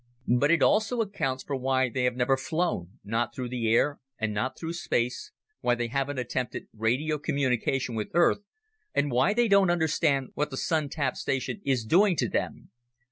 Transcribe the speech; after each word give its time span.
But 0.27 0.49
it 0.49 0.63
also 0.63 0.99
accounts 1.01 1.43
for 1.43 1.55
why 1.55 1.87
they 1.87 2.05
have 2.05 2.15
never 2.15 2.35
flown, 2.35 2.97
not 3.03 3.35
through 3.35 3.49
the 3.49 3.71
air 3.71 3.99
and 4.17 4.33
not 4.33 4.57
through 4.57 4.73
space, 4.73 5.31
why 5.59 5.75
they 5.75 5.89
haven't 5.89 6.17
attempted 6.17 6.67
radio 6.73 7.19
communication 7.19 7.93
with 7.93 8.09
Earth, 8.15 8.39
and 8.95 9.11
why 9.11 9.35
they 9.35 9.47
don't 9.47 9.69
understand 9.69 10.29
what 10.33 10.49
the 10.49 10.57
Sun 10.57 10.89
tap 10.89 11.17
station 11.17 11.61
is 11.65 11.85
doing 11.85 12.15
to 12.15 12.27
them. 12.27 12.71